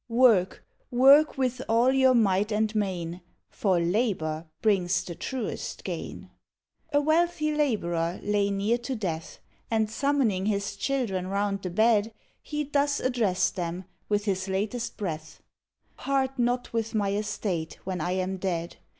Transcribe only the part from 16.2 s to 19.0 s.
not with my estate when I am dead.